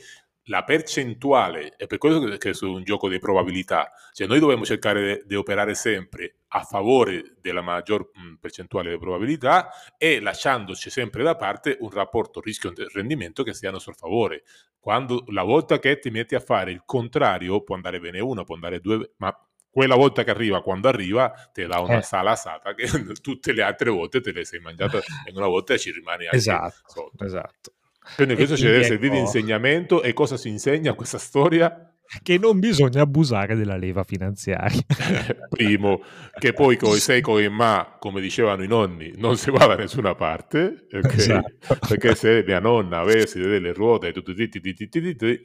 la 0.49 0.63
percentuale, 0.63 1.75
è 1.77 1.85
per 1.85 1.99
questo 1.99 2.37
che 2.37 2.49
è 2.49 2.65
un 2.65 2.83
gioco 2.83 3.07
di 3.07 3.19
probabilità, 3.19 3.91
cioè 4.13 4.25
noi 4.25 4.39
dobbiamo 4.39 4.65
cercare 4.65 5.21
di 5.25 5.35
operare 5.35 5.75
sempre 5.75 6.37
a 6.47 6.63
favore 6.63 7.35
della 7.39 7.61
maggior 7.61 8.09
percentuale 8.39 8.89
di 8.89 8.97
probabilità 8.97 9.69
e 9.95 10.19
lasciandoci 10.19 10.89
sempre 10.89 11.21
da 11.21 11.35
parte 11.35 11.77
un 11.81 11.91
rapporto 11.91 12.41
rischio-rendimento 12.41 13.43
che 13.43 13.53
sia 13.53 13.69
a 13.69 13.73
nostro 13.73 13.93
favore. 13.93 14.41
Quando 14.79 15.23
la 15.27 15.43
volta 15.43 15.77
che 15.77 15.99
ti 15.99 16.09
metti 16.09 16.33
a 16.33 16.39
fare 16.39 16.71
il 16.71 16.81
contrario 16.83 17.61
può 17.61 17.75
andare 17.75 17.99
bene 17.99 18.19
una, 18.19 18.43
può 18.43 18.55
andare 18.55 18.79
due, 18.79 19.11
ma 19.17 19.31
quella 19.71 19.95
volta 19.95 20.23
che 20.23 20.31
arriva, 20.31 20.61
quando 20.61 20.87
arriva, 20.87 21.31
ti 21.53 21.65
dà 21.65 21.79
una 21.79 21.97
Eh. 21.99 22.01
salasata 22.01 22.73
che 22.73 22.87
tutte 23.21 23.53
le 23.53 23.61
altre 23.61 23.89
volte 23.89 24.19
te 24.21 24.31
le 24.31 24.43
sei 24.45 24.59
mangiate 24.59 24.97
e 25.27 25.31
una 25.33 25.47
volta 25.47 25.77
ci 25.77 25.91
rimani 25.91 26.25
anche 26.25 26.37
Esatto, 26.37 26.75
sotto. 26.87 27.23
esatto. 27.25 27.73
Quindi 28.15 28.35
questo 28.35 28.57
ci 28.57 28.63
deve 28.63 28.83
servire 28.83 29.11
di 29.11 29.17
ecco- 29.19 29.25
insegnamento 29.27 30.01
e 30.01 30.13
cosa 30.13 30.35
si 30.37 30.49
insegna 30.49 30.91
a 30.91 30.95
questa 30.95 31.19
storia? 31.19 31.83
Che 32.23 32.39
non 32.39 32.57
bisogna 32.57 33.01
abusare 33.03 33.55
della 33.55 33.75
leva 33.77 34.03
finanziaria. 34.03 34.81
Primo, 35.47 36.01
che 36.39 36.53
poi 36.53 36.75
con 36.75 36.95
i 36.95 36.99
sei 36.99 37.21
con 37.21 37.39
i 37.39 37.47
ma, 37.49 37.97
come 37.99 38.19
dicevano 38.19 38.63
i 38.63 38.67
nonni, 38.67 39.11
non 39.17 39.37
si 39.37 39.51
va 39.51 39.67
da 39.67 39.75
nessuna 39.75 40.15
parte, 40.15 40.87
ok? 40.91 41.13
Esatto. 41.13 41.77
perché 41.87 42.15
se 42.15 42.43
mia 42.47 42.59
nonna 42.59 42.97
avesse 43.01 43.39
delle 43.39 43.73
ruote 43.73 44.07
e 44.07 44.11
tutti 44.11 44.33
ti, 44.33 44.49
ti, 44.49 44.59
ti, 44.59 44.73
ti, 44.73 44.89
ti, 44.89 45.15
ti, 45.15 45.41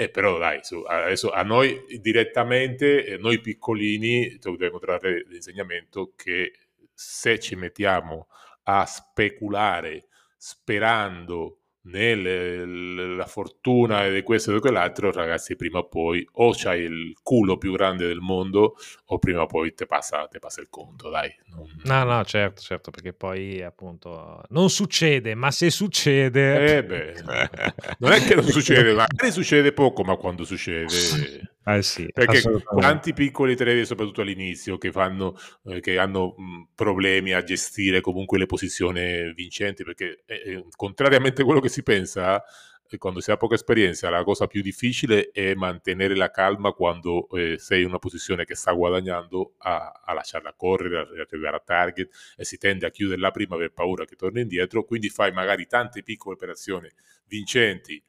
eh, 0.00 0.10
però 0.10 0.38
dai, 0.38 0.60
su, 0.62 0.84
adesso 0.86 1.32
a 1.32 1.42
noi 1.42 1.84
direttamente, 2.00 3.04
eh, 3.04 3.16
noi 3.16 3.40
piccolini, 3.40 4.38
dobbiamo 4.38 4.78
trarre 4.78 5.24
l'insegnamento 5.26 6.12
che 6.14 6.52
se 6.94 7.40
ci 7.40 7.56
mettiamo 7.56 8.28
a 8.62 8.86
speculare 8.86 10.06
sperando 10.36 11.62
nella 11.82 13.26
fortuna 13.26 14.04
e 14.04 14.12
di 14.12 14.22
questo 14.22 14.50
e 14.50 14.54
di 14.54 14.60
quell'altro, 14.60 15.10
ragazzi, 15.12 15.56
prima 15.56 15.78
o 15.78 15.88
poi 15.88 16.26
o 16.32 16.52
c'hai 16.54 16.82
il 16.82 17.14
culo 17.22 17.56
più 17.56 17.72
grande 17.72 18.06
del 18.06 18.20
mondo 18.20 18.74
o 19.06 19.18
prima 19.18 19.42
o 19.42 19.46
poi 19.46 19.74
te 19.74 19.86
passa, 19.86 20.28
passa 20.38 20.60
il 20.60 20.68
conto, 20.68 21.08
dai. 21.08 21.34
Non- 21.46 21.66
No, 21.84 22.04
no, 22.04 22.24
certo, 22.24 22.60
certo, 22.60 22.90
perché 22.90 23.12
poi 23.12 23.62
appunto 23.62 24.42
non 24.50 24.68
succede, 24.70 25.34
ma 25.34 25.50
se 25.50 25.70
succede... 25.70 26.76
Eh 26.78 26.84
beh, 26.84 27.14
non 27.98 28.12
è 28.12 28.20
che 28.22 28.34
non 28.34 28.44
succede, 28.44 28.92
magari 28.92 29.30
succede 29.30 29.72
poco, 29.72 30.02
ma 30.02 30.16
quando 30.16 30.44
succede... 30.44 30.86
Eh 31.70 31.82
sì, 31.82 32.08
Perché 32.10 32.40
quanti 32.62 33.12
piccoli 33.12 33.54
trader, 33.54 33.84
soprattutto 33.84 34.22
all'inizio, 34.22 34.78
che, 34.78 34.90
fanno, 34.90 35.36
eh, 35.64 35.80
che 35.80 35.98
hanno 35.98 36.34
mh, 36.34 36.68
problemi 36.74 37.32
a 37.32 37.42
gestire 37.42 38.00
comunque 38.00 38.38
le 38.38 38.46
posizioni 38.46 39.34
vincenti, 39.34 39.84
perché 39.84 40.22
eh, 40.24 40.34
eh, 40.34 40.64
contrariamente 40.74 41.42
a 41.42 41.44
quello 41.44 41.60
che 41.60 41.68
si 41.68 41.82
pensa, 41.82 42.42
eh, 42.88 42.96
quando 42.96 43.20
si 43.20 43.30
ha 43.32 43.36
poca 43.36 43.54
esperienza, 43.54 44.08
la 44.08 44.24
cosa 44.24 44.46
più 44.46 44.62
difficile 44.62 45.28
è 45.30 45.52
mantenere 45.54 46.16
la 46.16 46.30
calma 46.30 46.72
quando 46.72 47.28
eh, 47.32 47.58
sei 47.58 47.82
in 47.82 47.88
una 47.88 47.98
posizione 47.98 48.46
che 48.46 48.54
sta 48.54 48.72
guadagnando 48.72 49.56
a, 49.58 50.00
a 50.02 50.14
lasciarla 50.14 50.54
correre, 50.56 50.98
a 50.98 51.02
a 51.02 51.26
arrivare 51.30 51.56
a 51.56 51.62
target 51.62 52.08
e 52.38 52.44
si 52.46 52.56
tende 52.56 52.86
a 52.86 52.90
chiuderla 52.90 53.30
prima 53.30 53.58
per 53.58 53.72
paura 53.72 54.06
che 54.06 54.16
torni 54.16 54.40
indietro, 54.40 54.84
quindi 54.84 55.10
fai 55.10 55.32
magari 55.32 55.66
tante 55.66 56.02
piccole 56.02 56.36
operazioni 56.36 56.88
vincenti 57.26 58.02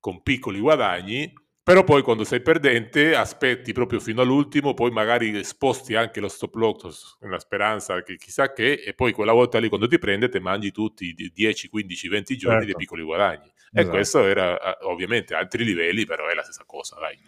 con 0.00 0.22
piccoli 0.22 0.58
guadagni 0.60 1.32
però 1.62 1.84
poi 1.84 2.02
quando 2.02 2.24
sei 2.24 2.40
perdente 2.40 3.14
aspetti 3.14 3.72
proprio 3.72 4.00
fino 4.00 4.22
all'ultimo, 4.22 4.74
poi 4.74 4.90
magari 4.90 5.44
sposti 5.44 5.94
anche 5.94 6.20
lo 6.20 6.28
stop 6.28 6.54
loss 6.56 7.18
nella 7.20 7.38
speranza 7.38 8.02
che 8.02 8.16
chissà 8.16 8.52
che, 8.52 8.72
e 8.84 8.94
poi 8.94 9.12
quella 9.12 9.32
volta 9.32 9.58
lì 9.58 9.68
quando 9.68 9.86
ti 9.86 9.98
prende 9.98 10.28
ti 10.28 10.38
mangi 10.40 10.72
tutti 10.72 11.14
i 11.16 11.30
10, 11.32 11.68
15, 11.68 12.08
20 12.08 12.36
giorni 12.36 12.64
Certo. 12.64 12.66
dei 12.66 12.74
piccoli 12.76 13.02
guadagni. 13.02 13.46
E 13.74 13.80
Esatto. 13.80 13.96
questo 13.96 14.24
era 14.26 14.78
ovviamente 14.82 15.34
a 15.34 15.38
altri 15.38 15.64
livelli, 15.64 16.04
però 16.04 16.26
è 16.28 16.34
la 16.34 16.42
stessa 16.42 16.64
cosa, 16.66 16.96
dai. 17.00 17.18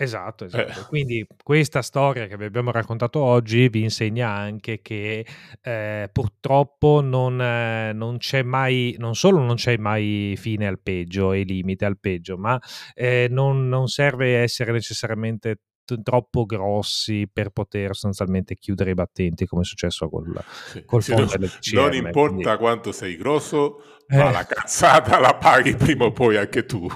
Esatto, 0.00 0.44
esatto. 0.44 0.80
Eh. 0.80 0.84
Quindi 0.86 1.26
questa 1.42 1.82
storia 1.82 2.26
che 2.26 2.36
vi 2.36 2.44
abbiamo 2.44 2.70
raccontato 2.70 3.18
oggi 3.20 3.68
vi 3.68 3.82
insegna 3.82 4.30
anche 4.30 4.80
che 4.80 5.26
eh, 5.60 6.08
purtroppo 6.12 7.00
non, 7.00 7.40
eh, 7.42 7.92
non 7.92 8.18
c'è 8.18 8.42
mai, 8.42 8.94
non 8.98 9.14
solo 9.16 9.40
non 9.40 9.56
c'è 9.56 9.76
mai 9.76 10.34
fine 10.38 10.66
al 10.68 10.78
peggio 10.80 11.32
e 11.32 11.42
limite 11.42 11.84
al 11.84 11.98
peggio, 11.98 12.38
ma 12.38 12.58
eh, 12.94 13.26
non, 13.28 13.68
non 13.68 13.88
serve 13.88 14.36
essere 14.38 14.70
necessariamente 14.72 15.62
troppo 16.02 16.44
grossi 16.44 17.28
per 17.32 17.48
poter 17.48 17.94
sostanzialmente 17.94 18.56
chiudere 18.56 18.90
i 18.90 18.94
battenti 18.94 19.46
come 19.46 19.62
è 19.62 19.64
successo 19.64 20.08
col, 20.10 20.32
Sì. 20.66 20.84
col 20.84 21.02
Sì, 21.02 21.12
fondo 21.12 21.34
non 21.38 21.48
CM, 21.60 21.94
importa 22.06 22.34
quindi- 22.34 22.56
quanto 22.58 22.92
sei 22.92 23.16
grosso, 23.16 23.82
ma 24.08 24.28
Eh. 24.28 24.32
la 24.32 24.44
cazzata 24.46 25.18
la 25.18 25.34
paghi 25.36 25.74
prima 25.76 26.04
o 26.04 26.12
poi 26.12 26.36
anche 26.36 26.64
tu. 26.66 26.86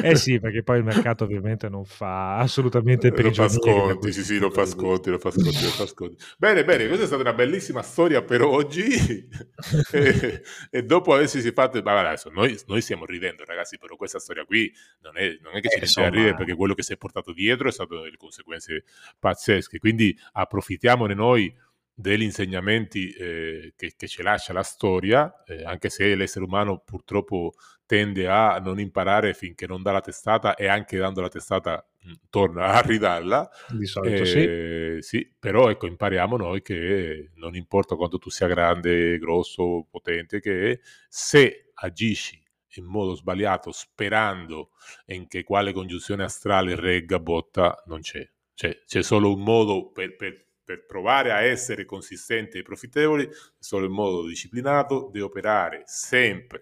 Eh 0.00 0.14
sì, 0.14 0.38
perché 0.38 0.62
poi 0.62 0.78
il 0.78 0.84
mercato 0.84 1.24
ovviamente 1.24 1.68
non 1.68 1.84
fa 1.84 2.36
assolutamente 2.38 3.08
non 3.08 3.16
fa 3.34 3.48
prigionieri 3.48 3.74
da 3.84 3.94
sconti, 3.94 3.98
questi 3.98 4.22
sì, 4.22 4.34
sì, 4.34 4.38
non 4.38 4.52
fa 4.52 4.64
sconti, 4.64 5.10
non 5.10 5.18
fa 5.18 5.30
sconti, 5.32 5.62
non 5.62 5.72
fa 5.72 5.86
sconti. 5.86 6.24
Bene, 6.38 6.64
bene, 6.64 6.86
questa 6.86 7.02
è 7.04 7.06
stata 7.08 7.22
una 7.22 7.32
bellissima 7.32 7.82
storia 7.82 8.22
per 8.22 8.42
oggi. 8.42 8.84
e, 9.92 10.42
e 10.70 10.82
dopo 10.84 11.14
aversi 11.14 11.40
fatto, 11.50 11.82
ma 11.82 11.98
adesso 11.98 12.30
noi, 12.30 12.56
noi 12.66 12.80
stiamo 12.80 13.04
ridendo, 13.04 13.44
ragazzi, 13.44 13.76
però 13.76 13.96
questa 13.96 14.20
storia 14.20 14.44
qui 14.44 14.72
non 15.00 15.18
è, 15.18 15.36
non 15.42 15.56
è 15.56 15.60
che 15.60 15.68
ci 15.68 15.74
Eh, 15.74 15.78
inicia 15.78 16.04
a 16.04 16.08
ridere 16.10 16.34
perché 16.36 16.54
quello 16.54 16.74
che 16.74 16.82
si 16.84 16.92
è 16.92 16.96
portato 16.96 17.32
dietro 17.32 17.68
è 17.68 17.72
stato 17.72 18.00
delle 18.02 18.16
conseguenze 18.16 18.84
pazzesche. 19.18 19.78
Quindi 19.80 20.16
approfittiamone 20.32 21.14
noi 21.14 21.52
degli 21.98 22.22
insegnamenti 22.22 23.10
eh, 23.10 23.72
che, 23.74 23.94
che 23.96 24.06
ci 24.06 24.22
lascia 24.22 24.52
la 24.52 24.62
storia, 24.62 25.42
eh, 25.46 25.64
anche 25.64 25.88
se 25.88 26.14
l'essere 26.14 26.44
umano 26.44 26.78
purtroppo 26.84 27.54
tende 27.86 28.28
a 28.28 28.58
non 28.58 28.78
imparare 28.78 29.32
finché 29.32 29.66
non 29.66 29.80
dà 29.82 29.92
la 29.92 30.02
testata 30.02 30.56
e 30.56 30.66
anche 30.66 30.98
dando 30.98 31.22
la 31.22 31.28
testata 31.28 31.88
mh, 32.02 32.12
torna 32.28 32.66
a 32.74 32.80
ridarla. 32.82 33.48
Di 33.70 33.86
solito 33.86 34.26
sì. 34.26 34.38
Eh, 34.40 34.96
sì, 35.00 35.34
però 35.38 35.70
ecco, 35.70 35.86
impariamo 35.86 36.36
noi 36.36 36.60
che 36.60 37.30
non 37.36 37.54
importa 37.56 37.96
quanto 37.96 38.18
tu 38.18 38.28
sia 38.28 38.46
grande, 38.46 39.16
grosso, 39.16 39.86
potente, 39.90 40.40
che 40.40 40.80
se 41.08 41.70
agisci 41.72 42.42
in 42.76 42.84
modo 42.84 43.14
sbagliato 43.14 43.72
sperando 43.72 44.72
in 45.06 45.28
che 45.28 45.44
quale 45.44 45.72
congiunzione 45.72 46.24
astrale 46.24 46.74
regga 46.74 47.18
botta, 47.18 47.82
non 47.86 48.00
c'è. 48.00 48.28
Cioè, 48.52 48.82
c'è 48.84 49.02
solo 49.02 49.32
un 49.32 49.42
modo 49.42 49.90
per, 49.92 50.14
per- 50.16 50.44
per 50.66 50.84
provare 50.84 51.30
a 51.30 51.40
essere 51.42 51.84
consistenti 51.84 52.58
e 52.58 52.62
profittevoli, 52.62 53.24
è 53.24 53.30
solo 53.60 53.84
il 53.86 53.92
modo 53.92 54.26
disciplinato 54.26 55.08
di 55.12 55.20
operare 55.20 55.82
sempre 55.86 56.60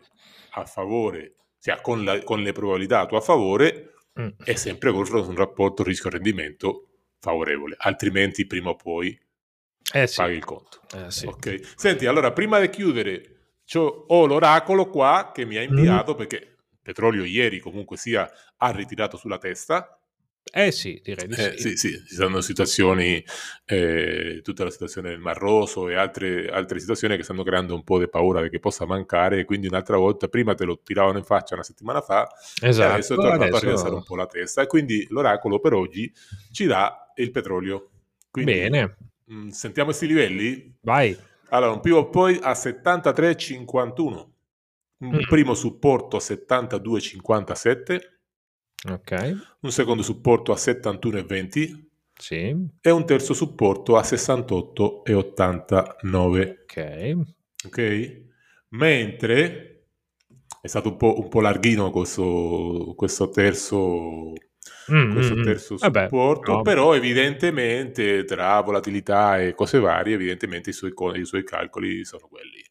a 0.50 0.66
favore, 0.66 1.36
cioè 1.58 1.80
con, 1.80 2.04
la- 2.04 2.22
con 2.22 2.42
le 2.42 2.52
probabilità 2.52 3.00
a 3.00 3.06
tuo 3.06 3.20
favore 3.20 3.88
Mm. 4.20 4.28
e 4.44 4.56
sempre 4.56 4.92
con 4.92 5.04
un 5.10 5.34
rapporto 5.34 5.82
rischio-rendimento 5.82 6.86
favorevole, 7.18 7.74
altrimenti 7.78 8.46
prima 8.46 8.68
o 8.70 8.76
poi 8.76 9.18
Eh 9.92 10.06
sì. 10.06 10.16
paghi 10.18 10.34
il 10.36 10.44
conto. 10.44 10.82
Eh 10.94 11.10
sì. 11.10 11.26
Ok. 11.26 11.72
Senti, 11.74 12.06
allora 12.06 12.30
prima 12.32 12.60
di 12.60 12.70
chiudere, 12.70 13.48
ho 13.74 14.26
l'oracolo 14.26 14.88
qua 14.88 15.32
che 15.34 15.44
mi 15.44 15.56
ha 15.56 15.62
inviato 15.62 16.14
perché 16.14 16.58
Petrolio 16.80 17.24
ieri 17.24 17.58
comunque 17.58 17.96
sia 17.96 18.30
ha 18.58 18.70
ritirato 18.70 19.16
sulla 19.16 19.38
testa. 19.38 19.98
Eh 20.52 20.70
sì, 20.70 21.00
direi 21.02 21.26
di 21.26 21.34
Eh, 21.34 21.54
sì. 21.56 21.70
sì, 21.70 21.76
sì, 21.76 22.04
ci 22.06 22.14
sono 22.14 22.40
situazioni, 22.40 23.22
eh, 23.64 24.40
tutta 24.42 24.62
la 24.64 24.70
situazione 24.70 25.08
del 25.08 25.18
Mar 25.18 25.36
Rosso 25.36 25.88
e 25.88 25.96
altre, 25.96 26.48
altre 26.48 26.78
situazioni 26.78 27.16
che 27.16 27.24
stanno 27.24 27.42
creando 27.42 27.74
un 27.74 27.82
po' 27.82 27.98
di 27.98 28.08
paura 28.08 28.46
che 28.48 28.60
possa 28.60 28.86
mancare. 28.86 29.40
E 29.40 29.44
quindi 29.44 29.66
un'altra 29.66 29.96
volta, 29.96 30.28
prima 30.28 30.54
te 30.54 30.64
lo 30.64 30.80
tiravano 30.82 31.18
in 31.18 31.24
faccia 31.24 31.54
una 31.54 31.64
settimana 31.64 32.00
fa, 32.02 32.28
Esatto. 32.62 32.92
adesso 32.92 33.12
è 33.14 33.16
tornato 33.16 33.42
Adesso- 33.42 33.56
a 33.56 33.60
rialzare 33.60 33.94
un 33.94 34.04
po' 34.04 34.16
la 34.16 34.26
testa. 34.26 34.62
E 34.62 34.66
quindi 34.66 35.06
l'oracolo 35.10 35.58
per 35.58 35.72
oggi 35.72 36.12
ci 36.52 36.66
dà 36.66 37.12
il 37.16 37.30
petrolio. 37.30 37.90
Quindi, 38.30 38.52
Bene, 38.52 38.96
mh, 39.24 39.48
sentiamo 39.48 39.88
questi 39.88 40.06
livelli? 40.06 40.76
vai. 40.82 41.16
Allora, 41.48 41.72
un 41.72 41.80
primo 41.80 42.08
poi 42.10 42.38
a 42.42 42.54
73,51, 42.54 44.32
un 44.98 45.16
Mm. 45.16 45.20
primo 45.28 45.54
supporto 45.54 46.16
a 46.16 46.20
72,57, 46.20 48.13
Ok. 48.88 49.38
un 49.60 49.70
secondo 49.72 50.02
supporto 50.02 50.52
a 50.52 50.56
71,20 50.56 51.88
Sì. 52.16 52.54
e 52.80 52.90
un 52.90 53.04
terzo 53.06 53.34
supporto 53.34 53.96
a 53.96 54.02
68,89. 54.02 56.56
Ok. 56.62 57.18
Ok? 57.66 58.22
Mentre 58.70 59.70
è 60.60 60.66
stato 60.66 60.88
un 60.90 60.96
po', 60.96 61.18
un 61.20 61.28
po' 61.28 61.40
larghino 61.40 61.90
questo, 61.90 62.92
questo 62.96 63.28
terzo, 63.30 64.32
Mm, 64.92 65.12
questo 65.12 65.34
mm, 65.34 65.38
mm. 65.38 65.42
terzo 65.42 65.76
Vabbè, 65.76 66.02
supporto, 66.04 66.52
no. 66.52 66.62
però 66.62 66.94
evidentemente 66.94 68.24
tra 68.24 68.60
volatilità 68.60 69.40
e 69.40 69.54
cose 69.54 69.78
varie, 69.78 70.14
evidentemente 70.14 70.70
i 70.70 70.72
suoi, 70.74 70.92
i 71.14 71.24
suoi 71.24 71.42
calcoli 71.44 72.04
sono 72.04 72.28
quelli. 72.28 72.62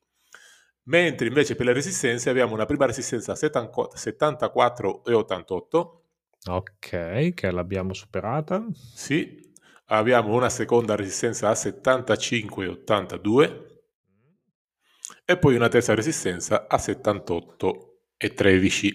Mentre 0.86 1.27
invece 1.27 1.55
per 1.55 1.65
le 1.65 1.74
resistenze 1.74 2.29
abbiamo 2.29 2.53
una 2.53 2.65
prima 2.65 2.86
resistenza 2.86 3.32
a 3.32 3.36
74,88, 3.36 6.03
Ok, 6.48 7.34
che 7.34 7.52
l'abbiamo 7.52 7.94
superata. 7.94 8.66
sì, 8.92 9.52
abbiamo 9.88 10.34
una 10.34 10.50
seconda 10.50 10.96
resistenza 10.96 11.50
a 11.50 11.56
75,82 11.56 13.72
e 15.26 15.38
poi 15.38 15.56
una 15.56 15.68
terza 15.70 15.94
resistenza 15.96 16.68
a 16.68 16.78
78,13. 16.78 18.92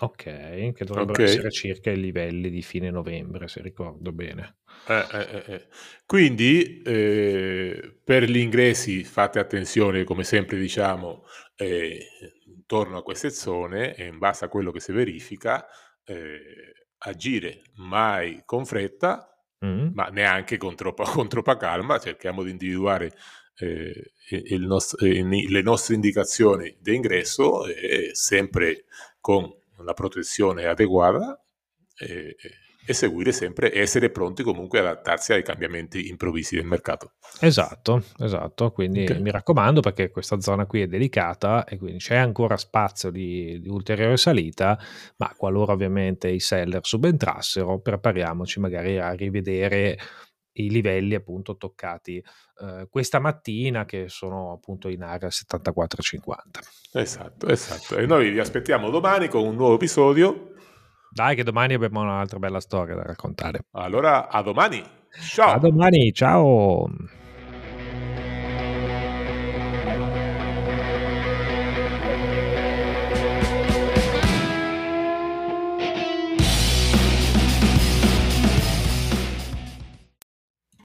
Ok, 0.00 0.72
che 0.72 0.84
dovrebbero 0.84 1.12
Ok. 1.12 1.20
essere 1.22 1.50
circa 1.52 1.90
i 1.90 2.00
livelli 2.00 2.50
di 2.50 2.62
fine 2.62 2.90
novembre, 2.90 3.46
se 3.48 3.60
ricordo 3.62 4.12
bene. 4.12 4.58
Eh, 4.84 5.06
eh, 5.12 5.42
eh, 5.46 5.54
eh. 5.54 5.68
Quindi 6.06 6.80
eh, 6.82 8.00
per 8.02 8.22
gli 8.24 8.38
ingressi 8.38 9.04
fate 9.04 9.38
attenzione, 9.38 10.04
come 10.04 10.24
sempre 10.24 10.58
diciamo, 10.58 11.24
eh, 11.56 12.06
intorno 12.46 12.98
a 12.98 13.02
queste 13.02 13.28
zone 13.30 13.94
e 13.94 14.06
in 14.06 14.16
base 14.18 14.46
a 14.46 14.48
quello 14.48 14.70
che 14.72 14.80
si 14.80 14.92
verifica, 14.92 15.66
eh, 16.08 16.86
agire 16.98 17.62
mai 17.76 18.42
con 18.44 18.64
fretta, 18.66 19.22
Mm. 19.64 19.88
ma 19.92 20.04
neanche 20.06 20.56
con 20.56 20.76
troppa, 20.76 21.02
con 21.02 21.28
troppa 21.28 21.56
calma, 21.56 21.98
cerchiamo 21.98 22.44
di 22.44 22.50
individuare 22.50 23.10
eh, 23.56 24.12
nost- 24.58 25.02
eh, 25.02 25.20
le 25.24 25.62
nostre 25.62 25.96
indicazioni 25.96 26.76
di 26.78 26.94
ingresso 26.94 27.66
e 27.66 28.10
sempre 28.12 28.84
con 29.20 29.52
la 29.78 29.94
protezione 29.94 30.66
adeguata 30.66 31.42
e, 31.96 32.36
e 32.88 32.94
seguire 32.94 33.32
sempre, 33.32 33.70
essere 33.78 34.08
pronti 34.08 34.42
comunque 34.42 34.78
ad 34.78 34.86
adattarsi 34.86 35.34
ai 35.34 35.42
cambiamenti 35.42 36.08
improvvisi 36.08 36.56
del 36.56 36.64
mercato. 36.64 37.12
Esatto, 37.38 38.02
esatto, 38.18 38.70
quindi 38.72 39.02
Ok. 39.04 39.18
mi 39.18 39.30
raccomando 39.30 39.82
perché 39.82 40.08
questa 40.08 40.40
zona 40.40 40.64
qui 40.64 40.80
è 40.80 40.86
delicata 40.86 41.66
e 41.66 41.76
quindi 41.76 41.98
c'è 41.98 42.16
ancora 42.16 42.56
spazio 42.56 43.10
di, 43.10 43.60
di 43.60 43.68
ulteriore 43.68 44.16
salita, 44.16 44.78
ma 45.18 45.34
qualora 45.36 45.74
ovviamente 45.74 46.28
i 46.30 46.40
seller 46.40 46.80
subentrassero, 46.82 47.78
prepariamoci 47.78 48.58
magari 48.58 48.98
a 48.98 49.12
rivedere 49.12 49.98
i 50.52 50.70
livelli 50.70 51.14
appunto 51.14 51.58
toccati 51.58 52.16
eh, 52.16 52.86
questa 52.88 53.18
mattina 53.18 53.84
che 53.84 54.08
sono 54.08 54.52
appunto 54.52 54.88
in 54.88 55.02
area 55.02 55.28
74,50. 55.28 56.34
Esatto, 56.94 57.48
esatto. 57.48 57.98
E 57.98 58.06
noi 58.06 58.30
vi 58.30 58.38
aspettiamo 58.38 58.88
domani 58.88 59.28
con 59.28 59.46
un 59.46 59.56
nuovo 59.56 59.74
episodio. 59.74 60.54
Dai 61.18 61.34
che 61.34 61.42
domani 61.42 61.74
abbiamo 61.74 62.00
un'altra 62.00 62.38
bella 62.38 62.60
storia 62.60 62.94
da 62.94 63.02
raccontare. 63.02 63.64
Allora, 63.72 64.28
a 64.28 64.40
domani. 64.40 64.80
Ciao. 65.10 65.54
A 65.54 65.58
domani, 65.58 66.12
ciao! 66.12 66.86